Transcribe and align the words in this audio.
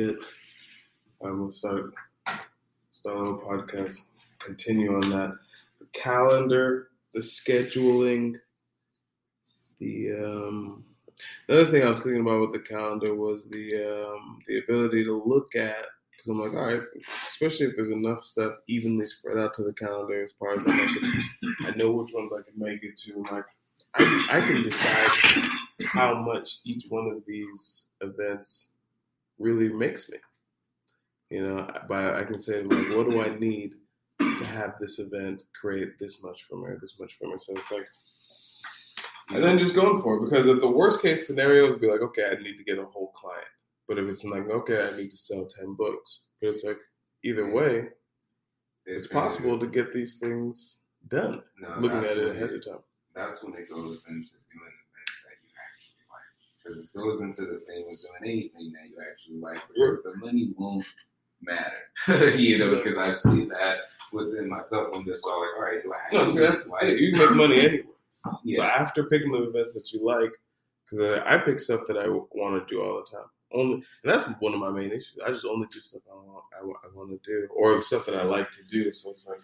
it. 0.00 0.18
I'm 1.22 1.38
gonna 1.38 1.52
start 1.52 1.92
a 2.26 3.10
podcast. 3.10 3.98
Continue 4.38 4.94
on 4.94 5.10
that. 5.10 5.36
The 5.80 5.86
calendar, 5.92 6.88
the 7.14 7.20
scheduling, 7.20 8.36
the 9.78 10.12
um. 10.12 10.84
Another 11.48 11.70
thing 11.70 11.82
I 11.82 11.88
was 11.88 12.02
thinking 12.02 12.22
about 12.22 12.40
with 12.40 12.52
the 12.52 12.68
calendar 12.68 13.14
was 13.14 13.48
the 13.48 13.74
um, 13.76 14.40
the 14.48 14.58
ability 14.58 15.04
to 15.04 15.22
look 15.24 15.54
at 15.54 15.86
because 16.10 16.28
I'm 16.28 16.40
like, 16.40 16.52
all 16.52 16.72
right, 16.72 16.82
especially 17.28 17.66
if 17.66 17.76
there's 17.76 17.90
enough 17.90 18.24
stuff 18.24 18.54
evenly 18.68 19.06
spread 19.06 19.38
out 19.38 19.54
to 19.54 19.64
the 19.64 19.72
calendar 19.72 20.22
as 20.22 20.32
far 20.32 20.54
as 20.54 20.66
I 20.66 20.76
can, 20.76 21.24
I 21.62 21.70
know 21.76 21.92
which 21.92 22.12
ones 22.14 22.32
I 22.32 22.42
can 22.42 22.56
make 22.56 22.82
it 22.84 22.96
to. 22.98 23.24
Like, 23.32 23.44
I, 23.94 24.28
I 24.30 24.40
can 24.40 24.62
decide 24.62 25.10
how 25.84 26.14
much 26.22 26.60
each 26.64 26.86
one 26.88 27.08
of 27.08 27.22
these 27.26 27.90
events 28.00 28.76
really 29.42 29.68
makes 29.68 30.10
me. 30.10 30.18
You 31.30 31.46
know, 31.46 31.70
by 31.88 32.18
I 32.18 32.24
can 32.24 32.38
say 32.38 32.62
like, 32.62 32.94
what 32.94 33.08
do 33.08 33.22
I 33.22 33.38
need 33.38 33.74
to 34.18 34.44
have 34.44 34.74
this 34.78 34.98
event 34.98 35.44
create 35.58 35.98
this 35.98 36.22
much 36.22 36.44
for 36.44 36.56
me, 36.56 36.76
this 36.80 37.00
much 37.00 37.16
for 37.18 37.28
me? 37.28 37.34
So 37.38 37.54
it's 37.54 37.72
like, 37.72 37.86
and 39.34 39.42
then 39.42 39.58
just 39.58 39.74
going 39.74 40.02
for 40.02 40.16
it 40.16 40.24
because 40.24 40.46
if 40.46 40.60
the 40.60 40.70
worst 40.70 41.00
case 41.00 41.26
scenario 41.26 41.66
is 41.68 41.76
be 41.76 41.86
like, 41.86 42.02
okay, 42.02 42.26
I 42.30 42.42
need 42.42 42.58
to 42.58 42.64
get 42.64 42.78
a 42.78 42.84
whole 42.84 43.12
client. 43.12 43.46
But 43.88 43.98
if 43.98 44.08
it's 44.08 44.24
like, 44.24 44.48
okay, 44.48 44.88
I 44.92 44.96
need 44.96 45.10
to 45.10 45.16
sell 45.16 45.46
ten 45.46 45.74
books, 45.74 46.28
but 46.40 46.48
it's 46.48 46.64
like 46.64 46.78
either 47.24 47.50
way, 47.50 47.88
it's, 48.84 49.06
possible 49.06 49.58
to 49.58 49.66
get 49.66 49.92
these 49.92 50.18
things 50.18 50.82
done. 51.08 51.42
No, 51.58 51.76
looking 51.78 51.98
at 51.98 52.16
it 52.18 52.36
ahead 52.36 52.52
of 52.52 52.64
time. 52.64 52.82
That's 53.14 53.42
when 53.42 53.54
it 53.54 53.68
goes 53.68 54.04
into 54.08 54.36
doing 54.52 54.74
events 54.84 55.16
that 55.24 55.36
you 55.42 55.50
actually 55.56 56.04
like. 56.10 56.81
Goes 56.94 57.22
into 57.22 57.46
the 57.46 57.56
same 57.56 57.82
as 57.90 58.00
doing 58.02 58.32
anything 58.32 58.72
that 58.72 58.90
you 58.90 58.96
actually 59.10 59.38
like. 59.38 59.58
Because 59.74 60.02
the 60.02 60.14
money 60.16 60.52
won't 60.56 60.84
matter. 61.40 62.34
you 62.36 62.58
know, 62.58 62.76
because 62.76 62.98
I've 62.98 63.18
seen 63.18 63.48
that 63.48 63.78
within 64.12 64.48
myself. 64.48 64.94
I'm 64.94 65.04
just 65.04 65.24
all 65.24 65.40
like, 65.40 65.50
all 65.56 65.62
right, 65.62 65.82
do 65.82 65.92
I 65.92 66.14
No, 66.14 66.30
that's 66.32 66.66
like 66.66 66.82
yeah, 66.82 66.88
you 66.90 67.12
make 67.16 67.30
money 67.32 67.60
anywhere. 67.60 67.84
So 68.52 68.62
after 68.62 69.04
picking 69.04 69.32
the 69.32 69.48
events 69.48 69.74
that 69.74 69.92
you 69.92 70.04
like, 70.04 70.32
because 70.84 71.22
I, 71.22 71.34
I 71.34 71.38
pick 71.38 71.60
stuff 71.60 71.82
that 71.88 71.96
I 71.96 72.08
want 72.08 72.66
to 72.66 72.74
do 72.74 72.82
all 72.82 73.02
the 73.02 73.16
time. 73.16 73.26
Only, 73.54 73.74
and 73.74 73.84
that's 74.04 74.26
one 74.40 74.54
of 74.54 74.60
my 74.60 74.70
main 74.70 74.90
issues. 74.90 75.18
I 75.24 75.30
just 75.30 75.44
only 75.44 75.66
do 75.70 75.78
stuff 75.78 76.02
I 76.10 76.14
want, 76.14 76.44
I, 76.56 76.60
I 76.62 76.94
want 76.94 77.10
to 77.10 77.20
do, 77.24 77.48
or 77.54 77.80
stuff 77.82 78.06
that 78.06 78.16
I 78.16 78.22
like 78.22 78.50
to 78.52 78.62
do. 78.64 78.92
So 78.92 79.10
it's 79.10 79.26
like, 79.26 79.40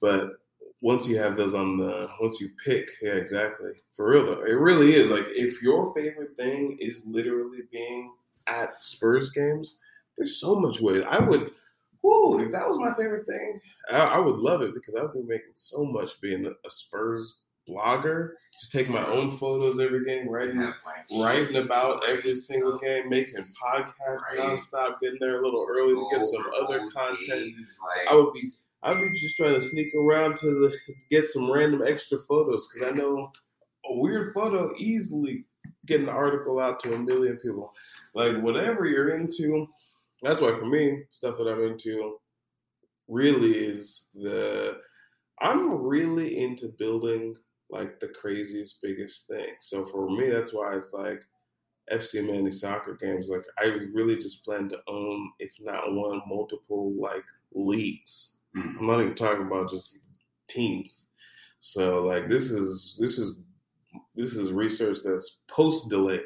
but 0.00 0.40
once 0.80 1.08
you 1.08 1.16
have 1.18 1.36
those 1.36 1.54
on 1.54 1.76
the, 1.76 2.08
once 2.20 2.40
you 2.40 2.48
pick, 2.64 2.88
yeah, 3.02 3.12
exactly. 3.12 3.72
For 3.96 4.10
real 4.10 4.26
though, 4.26 4.44
it 4.44 4.52
really 4.52 4.94
is 4.94 5.10
like 5.10 5.26
if 5.28 5.60
your 5.62 5.92
favorite 5.94 6.36
thing 6.36 6.76
is 6.80 7.04
literally 7.06 7.62
being 7.72 8.12
at 8.46 8.82
Spurs 8.82 9.30
games, 9.30 9.80
there's 10.16 10.40
so 10.40 10.54
much 10.60 10.80
way. 10.80 11.02
I 11.04 11.18
would, 11.18 11.50
whoo, 12.02 12.40
if 12.44 12.52
that 12.52 12.66
was 12.66 12.78
my 12.78 12.94
favorite 12.94 13.26
thing, 13.26 13.60
I, 13.90 13.98
I 13.98 14.18
would 14.18 14.36
love 14.36 14.62
it 14.62 14.74
because 14.74 14.94
I 14.94 15.02
would 15.02 15.12
be 15.14 15.22
making 15.22 15.52
so 15.54 15.84
much 15.84 16.20
being 16.20 16.46
a, 16.46 16.70
Spurs 16.70 17.40
blogger. 17.68 18.30
Just 18.58 18.72
taking 18.72 18.92
my 18.92 19.06
own 19.06 19.36
photos 19.36 19.78
every 19.78 20.04
game, 20.04 20.28
writing 20.28 20.72
writing 21.18 21.56
about 21.56 22.08
every 22.08 22.34
single 22.34 22.78
game, 22.78 23.08
making 23.08 23.34
podcasts 23.34 23.94
Right. 24.30 24.38
nonstop, 24.38 25.00
getting 25.00 25.18
there 25.20 25.40
a 25.40 25.44
little 25.44 25.66
early 25.68 25.94
to 25.94 26.08
get 26.10 26.24
some 26.24 26.44
other 26.60 26.88
content. 26.90 27.54
like, 27.56 28.08
I 28.10 28.16
would 28.16 28.32
be 28.32 28.50
I'd 28.82 29.00
be 29.00 29.18
just 29.18 29.36
trying 29.36 29.54
to 29.54 29.60
sneak 29.60 29.92
around 29.94 30.36
to 30.38 30.46
the 30.46 30.76
get 31.10 31.26
some 31.26 31.50
random 31.50 31.82
extra 31.86 32.18
photos 32.18 32.68
because 32.68 32.92
I 32.92 32.96
know 32.96 33.32
a 33.86 33.98
weird 33.98 34.32
photo 34.32 34.72
easily 34.76 35.44
get 35.86 36.00
an 36.00 36.08
article 36.08 36.60
out 36.60 36.80
to 36.80 36.94
a 36.94 36.98
million 36.98 37.36
people. 37.38 37.74
Like 38.14 38.40
whatever 38.40 38.86
you're 38.86 39.16
into, 39.16 39.66
that's 40.22 40.40
why 40.40 40.56
for 40.58 40.66
me, 40.66 41.02
stuff 41.10 41.38
that 41.38 41.48
I'm 41.48 41.64
into 41.64 42.18
really 43.08 43.56
is 43.56 44.08
the 44.14 44.78
I'm 45.40 45.82
really 45.82 46.38
into 46.38 46.68
building 46.78 47.34
like 47.70 48.00
the 48.00 48.08
craziest, 48.08 48.80
biggest 48.82 49.28
thing. 49.28 49.54
So 49.60 49.84
for 49.86 50.08
me, 50.10 50.30
that's 50.30 50.52
why 50.52 50.74
it's 50.74 50.92
like 50.92 51.22
FC 51.92 52.26
Manny 52.26 52.50
soccer 52.50 52.94
games. 52.94 53.28
Like 53.28 53.44
I 53.58 53.66
really 53.92 54.16
just 54.16 54.44
plan 54.44 54.68
to 54.70 54.78
own, 54.88 55.30
if 55.38 55.52
not 55.60 55.92
one, 55.92 56.22
multiple 56.26 56.92
like 56.98 57.24
leagues. 57.52 58.37
Mm, 58.56 58.78
I'm 58.78 58.86
not 58.86 59.00
even 59.00 59.14
talking 59.14 59.46
about 59.46 59.70
just 59.70 59.98
teams. 60.48 61.08
So 61.60 62.02
like 62.02 62.28
this 62.28 62.50
is 62.50 62.96
this 63.00 63.18
is 63.18 63.38
this 64.14 64.34
is 64.34 64.52
research 64.52 64.98
that's 65.04 65.38
post 65.48 65.90
delayed. 65.90 66.20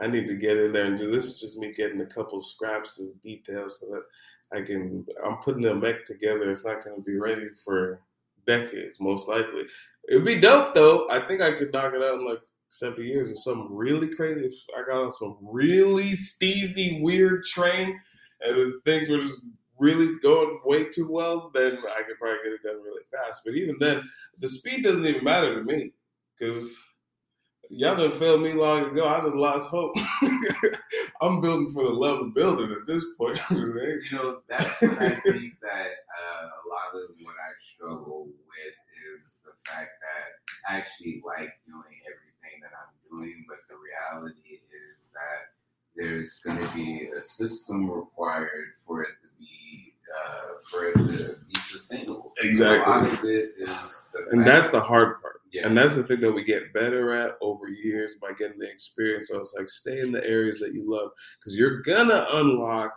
I 0.00 0.06
need 0.06 0.28
to 0.28 0.36
get 0.36 0.58
in 0.58 0.72
there 0.72 0.84
and 0.84 0.98
do 0.98 1.10
this 1.10 1.24
is 1.24 1.40
just 1.40 1.58
me 1.58 1.72
getting 1.72 2.00
a 2.00 2.06
couple 2.06 2.40
scraps 2.40 3.00
of 3.00 3.20
details 3.20 3.80
so 3.80 3.86
that 3.92 4.02
I 4.56 4.62
can 4.62 5.06
I'm 5.24 5.38
putting 5.38 5.64
a 5.66 5.74
mech 5.74 6.04
together. 6.04 6.50
It's 6.50 6.64
not 6.64 6.84
gonna 6.84 7.00
be 7.00 7.16
ready 7.16 7.48
for 7.64 8.00
decades, 8.46 9.00
most 9.00 9.28
likely. 9.28 9.64
It'd 10.08 10.24
be 10.24 10.40
dope 10.40 10.74
though. 10.74 11.08
I 11.10 11.20
think 11.20 11.40
I 11.40 11.52
could 11.52 11.72
knock 11.72 11.94
it 11.94 12.02
out 12.02 12.20
in 12.20 12.26
like 12.26 12.40
seven 12.68 13.04
years 13.04 13.30
or 13.30 13.36
something 13.36 13.74
really 13.74 14.14
crazy. 14.14 14.46
If 14.46 14.54
I 14.76 14.88
got 14.88 15.02
on 15.02 15.10
some 15.10 15.38
really 15.42 16.12
steezy, 16.12 17.02
weird 17.02 17.44
train 17.44 17.98
and 18.40 18.74
things 18.84 19.08
were 19.08 19.20
just 19.20 19.40
really 19.78 20.18
going 20.20 20.60
way 20.64 20.84
too 20.84 21.08
well, 21.10 21.50
then 21.54 21.78
I 21.96 22.02
could 22.02 22.18
probably 22.18 22.38
get 22.42 22.52
it 22.52 22.62
done 22.62 22.82
really 22.82 23.02
fast. 23.10 23.42
But 23.44 23.54
even 23.54 23.76
then, 23.78 24.08
the 24.38 24.48
speed 24.48 24.84
doesn't 24.84 25.06
even 25.06 25.24
matter 25.24 25.54
to 25.54 25.62
me 25.62 25.92
because 26.38 26.78
y'all 27.70 27.96
done 27.96 28.12
failed 28.12 28.42
me 28.42 28.52
long 28.52 28.84
ago. 28.84 29.06
I 29.06 29.20
done 29.20 29.36
lost 29.36 29.70
hope. 29.70 29.94
I'm 31.20 31.40
building 31.40 31.70
for 31.70 31.84
the 31.84 31.92
love 31.92 32.20
of 32.20 32.34
building 32.34 32.70
at 32.70 32.86
this 32.86 33.04
point. 33.18 33.40
You 33.50 34.00
know, 34.12 34.40
that's 34.48 34.80
what 34.80 35.02
I 35.02 35.10
think 35.10 35.58
that 35.60 35.90
uh, 36.08 36.46
a 36.46 36.64
lot 36.68 36.94
of 36.94 37.14
what 37.22 37.34
I 37.34 37.52
struggle 37.58 38.26
with 38.26 38.76
is 39.14 39.40
the 39.44 39.52
fact 39.70 39.90
that 40.00 40.72
I 40.72 40.78
actually 40.78 41.22
like 41.26 41.52
doing 41.66 41.98
everything 42.06 42.60
that 42.62 42.70
I'm 42.72 42.94
doing, 43.10 43.44
but 43.48 43.58
the 43.68 43.76
reality 43.76 44.60
is 44.96 45.10
that 45.12 45.52
there's 45.96 46.38
going 46.44 46.58
to 46.58 46.74
be 46.74 47.08
a 47.16 47.20
system 47.20 47.90
required 47.90 48.74
for 48.86 49.02
it 49.02 49.14
to 49.22 49.28
be 49.38 49.94
uh, 50.08 50.58
for 50.70 50.84
it 50.86 50.94
to 50.94 51.36
be 51.46 51.60
sustainable. 51.60 52.27
Exactly. 52.40 52.92
A 52.92 52.96
lot 52.96 53.12
of 53.12 53.24
it 53.24 53.54
is 53.58 54.02
the 54.12 54.26
and 54.30 54.46
that's 54.46 54.68
the 54.70 54.80
hard 54.80 55.20
part. 55.20 55.40
yeah. 55.52 55.66
And 55.66 55.76
that's 55.76 55.94
the 55.94 56.04
thing 56.04 56.20
that 56.20 56.32
we 56.32 56.44
get 56.44 56.72
better 56.72 57.12
at 57.12 57.36
over 57.40 57.68
years 57.68 58.16
by 58.20 58.32
getting 58.38 58.58
the 58.58 58.70
experience. 58.70 59.28
So 59.28 59.40
it's 59.40 59.54
like 59.56 59.68
stay 59.68 60.00
in 60.00 60.12
the 60.12 60.24
areas 60.24 60.60
that 60.60 60.74
you 60.74 60.88
love 60.88 61.10
because 61.40 61.58
you're 61.58 61.82
gonna 61.82 62.26
unlock 62.34 62.92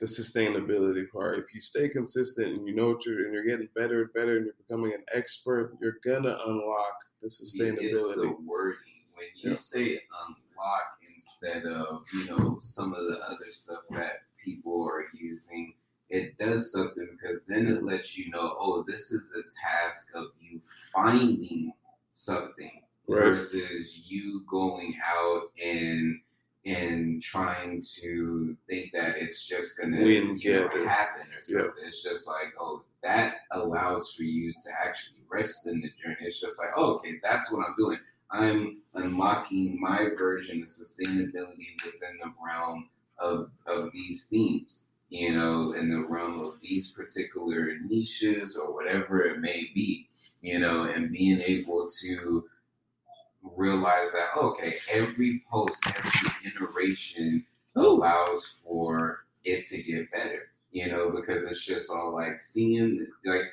the 0.00 0.06
sustainability 0.06 1.10
part. 1.10 1.38
If 1.38 1.46
you 1.54 1.60
stay 1.60 1.88
consistent 1.88 2.56
and 2.56 2.66
you 2.66 2.74
know 2.74 2.90
what 2.90 3.04
you're 3.04 3.24
and 3.24 3.34
you're 3.34 3.44
getting 3.44 3.68
better 3.74 4.02
and 4.02 4.12
better 4.12 4.36
and 4.36 4.46
you're 4.46 4.54
becoming 4.66 4.92
an 4.94 5.04
expert, 5.12 5.76
you're 5.80 5.98
gonna 6.04 6.38
unlock 6.46 6.94
the 7.22 7.28
sustainability. 7.28 7.78
See, 7.78 7.86
it's 7.86 8.14
the 8.16 8.36
wording. 8.44 8.78
When 9.14 9.26
you 9.34 9.50
Yeah. 9.50 9.56
say 9.56 10.00
unlock 10.26 10.98
instead 11.12 11.66
of, 11.66 12.04
you 12.14 12.26
know, 12.26 12.58
some 12.60 12.94
of 12.94 13.04
the 13.06 13.18
other 13.28 13.50
stuff 13.50 13.82
that 13.90 14.22
people 14.44 14.84
are 14.84 15.06
using, 15.12 15.74
it 16.10 16.38
does 16.38 16.72
something 16.72 17.08
because 17.20 17.42
then 17.48 17.66
it 17.66 17.82
lets 17.82 18.16
you 18.16 18.30
know, 18.30 18.47
oh, 18.58 18.84
this 18.86 19.12
is 19.12 19.34
a 19.36 19.42
task 19.66 20.14
of 20.14 20.26
you 20.40 20.60
finding 20.92 21.72
something 22.10 22.82
Right. 23.10 23.24
versus 23.24 23.98
you 24.10 24.44
going 24.50 24.94
out 25.06 25.50
and 25.62 26.20
and 26.66 27.22
trying 27.22 27.80
to 28.00 28.54
think 28.68 28.92
that 28.92 29.16
it's 29.16 29.46
just 29.46 29.78
gonna 29.80 30.02
Win, 30.02 30.36
you 30.38 30.52
know, 30.52 30.68
happen 30.86 31.22
or 31.28 31.36
Yeah. 31.48 31.62
something. 31.62 31.84
It's 31.86 32.02
just 32.02 32.26
like, 32.26 32.52
oh, 32.60 32.84
that 33.02 33.36
allows 33.52 34.12
for 34.12 34.24
you 34.24 34.52
to 34.52 34.70
actually 34.84 35.22
rest 35.30 35.66
in 35.66 35.80
the 35.80 35.88
journey. 36.02 36.16
It's 36.20 36.40
just 36.40 36.58
like, 36.58 36.70
oh, 36.76 36.96
okay, 36.96 37.18
that's 37.22 37.50
what 37.50 37.66
I'm 37.66 37.74
doing. 37.78 37.98
I'm 38.30 38.82
unlocking 38.94 39.80
my 39.80 40.10
version 40.18 40.60
of 40.62 40.68
sustainability 40.68 41.68
within 41.86 42.18
the 42.22 42.32
realm 42.44 42.90
of 43.18 43.50
of 43.66 43.90
these 43.92 44.26
themes. 44.26 44.84
You 45.10 45.34
know, 45.34 45.72
in 45.72 45.90
the 45.90 46.06
realm 46.06 46.40
of 46.40 46.60
these 46.60 46.90
particular 46.90 47.78
niches 47.86 48.56
or 48.56 48.74
whatever 48.74 49.22
it 49.24 49.40
may 49.40 49.70
be. 49.74 50.08
You 50.42 50.58
know, 50.58 50.84
and 50.84 51.10
being 51.10 51.40
able 51.40 51.88
to 52.02 52.44
realize 53.56 54.12
that 54.12 54.28
oh, 54.36 54.50
okay, 54.50 54.76
every 54.90 55.42
post, 55.50 55.82
every 55.86 56.50
iteration 56.50 57.44
allows 57.74 58.62
for 58.64 59.24
it 59.44 59.64
to 59.68 59.82
get 59.82 60.10
better. 60.12 60.50
You 60.70 60.90
know, 60.90 61.10
because 61.10 61.44
it's 61.44 61.64
just 61.64 61.90
all 61.90 62.12
like 62.12 62.38
seeing 62.38 63.06
like 63.24 63.46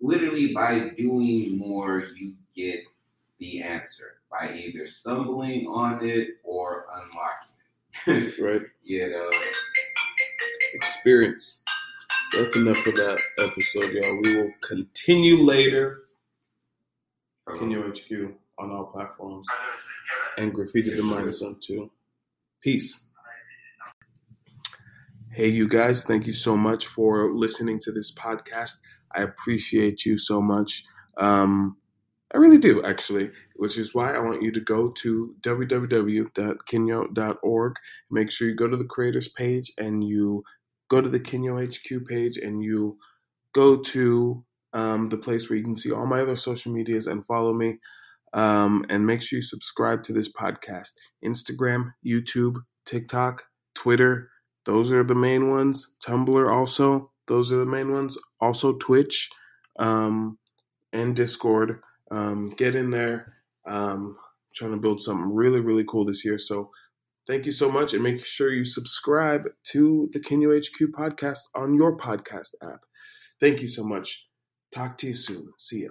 literally 0.00 0.52
by 0.52 0.90
doing 0.96 1.58
more 1.58 2.04
you 2.16 2.34
get 2.54 2.80
the 3.38 3.62
answer 3.62 4.16
by 4.30 4.52
either 4.54 4.86
stumbling 4.86 5.66
on 5.66 6.04
it 6.04 6.28
or 6.42 6.86
unlocking 6.92 8.28
it. 8.28 8.40
right? 8.40 8.62
you 8.84 9.10
know. 9.10 9.30
Experience. 10.76 11.64
That's 12.34 12.54
enough 12.54 12.76
for 12.76 12.90
that 12.90 13.18
episode, 13.38 13.92
y'all. 13.94 14.20
We 14.22 14.36
will 14.36 14.52
continue 14.60 15.42
later. 15.42 16.02
Kinyo 17.48 17.88
HQ 17.88 18.34
on 18.58 18.70
all 18.72 18.84
platforms 18.84 19.46
and 20.36 20.52
Graffiti 20.52 20.90
the 20.90 21.02
Minus 21.02 21.40
on 21.40 21.56
too. 21.60 21.90
Peace. 22.60 23.08
Hey, 25.30 25.48
you 25.48 25.66
guys, 25.66 26.04
thank 26.04 26.26
you 26.26 26.34
so 26.34 26.58
much 26.58 26.86
for 26.86 27.32
listening 27.32 27.78
to 27.84 27.92
this 27.92 28.14
podcast. 28.14 28.80
I 29.14 29.22
appreciate 29.22 30.04
you 30.04 30.18
so 30.18 30.42
much. 30.42 30.84
Um, 31.16 31.78
I 32.34 32.38
really 32.38 32.58
do, 32.58 32.82
actually, 32.82 33.30
which 33.54 33.78
is 33.78 33.94
why 33.94 34.14
I 34.14 34.18
want 34.18 34.42
you 34.42 34.52
to 34.52 34.60
go 34.60 34.90
to 34.90 35.34
www.kinyo.org. 35.40 36.26
Make 38.10 38.30
sure 38.30 38.48
you 38.48 38.54
go 38.54 38.68
to 38.68 38.76
the 38.76 38.84
creators 38.84 39.28
page 39.28 39.72
and 39.78 40.06
you 40.06 40.44
go 40.88 41.00
to 41.00 41.08
the 41.08 41.20
Kinyo 41.20 41.64
HQ 41.64 42.06
page 42.06 42.36
and 42.36 42.62
you 42.62 42.98
go 43.52 43.76
to 43.76 44.44
um, 44.72 45.08
the 45.08 45.16
place 45.16 45.48
where 45.48 45.56
you 45.56 45.64
can 45.64 45.76
see 45.76 45.90
all 45.90 46.06
my 46.06 46.20
other 46.20 46.36
social 46.36 46.72
medias 46.72 47.06
and 47.06 47.24
follow 47.24 47.52
me. 47.52 47.78
Um, 48.34 48.84
and 48.90 49.06
make 49.06 49.22
sure 49.22 49.38
you 49.38 49.42
subscribe 49.42 50.02
to 50.04 50.12
this 50.12 50.30
podcast 50.30 50.92
Instagram, 51.24 51.92
YouTube, 52.04 52.56
TikTok, 52.84 53.44
Twitter. 53.74 54.30
Those 54.66 54.92
are 54.92 55.04
the 55.04 55.14
main 55.14 55.50
ones. 55.50 55.94
Tumblr, 56.04 56.50
also. 56.50 57.12
Those 57.28 57.50
are 57.50 57.56
the 57.56 57.66
main 57.66 57.92
ones. 57.92 58.18
Also, 58.40 58.76
Twitch 58.76 59.30
um, 59.78 60.38
and 60.92 61.16
Discord. 61.16 61.80
Um, 62.10 62.50
get 62.50 62.74
in 62.74 62.90
there. 62.90 63.34
Um, 63.66 64.16
trying 64.54 64.72
to 64.72 64.76
build 64.76 65.00
something 65.00 65.34
really, 65.34 65.60
really 65.60 65.84
cool 65.84 66.04
this 66.04 66.24
year. 66.24 66.38
So, 66.38 66.70
thank 67.26 67.46
you 67.46 67.52
so 67.52 67.70
much. 67.70 67.94
And 67.94 68.02
make 68.02 68.24
sure 68.24 68.52
you 68.52 68.64
subscribe 68.64 69.42
to 69.72 70.08
the 70.12 70.20
Kinyo 70.20 70.56
HQ 70.56 70.92
podcast 70.92 71.40
on 71.54 71.74
your 71.74 71.96
podcast 71.96 72.50
app. 72.62 72.80
Thank 73.40 73.62
you 73.62 73.68
so 73.68 73.84
much. 73.84 74.28
Talk 74.72 74.98
to 74.98 75.08
you 75.08 75.14
soon. 75.14 75.52
See 75.58 75.78
you. 75.78 75.84